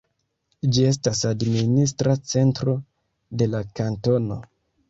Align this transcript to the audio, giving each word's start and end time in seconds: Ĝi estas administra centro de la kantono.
Ĝi 0.77 0.85
estas 0.91 1.19
administra 1.33 2.15
centro 2.33 2.75
de 3.43 3.53
la 3.55 3.63
kantono. 3.83 4.43